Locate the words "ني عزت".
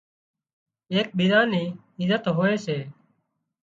1.53-2.23